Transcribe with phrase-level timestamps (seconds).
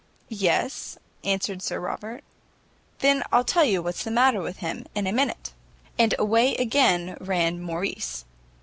[0.29, 2.23] "Yes," answered Sir Robert.
[3.01, 5.53] "Then I'll tell you what's the matter with him in a minute;"
[5.99, 8.25] and away again ran Morrice.